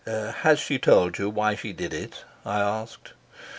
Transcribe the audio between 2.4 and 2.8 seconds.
I